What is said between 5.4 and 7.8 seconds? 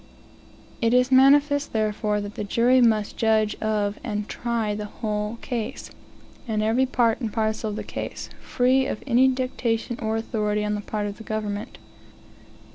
case, and every part and parcel of